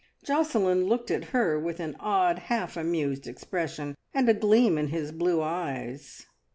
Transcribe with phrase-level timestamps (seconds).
[0.25, 5.11] Josselin looked at her with an odd half amused expression, and a gleam in his
[5.11, 6.25] blue eyes.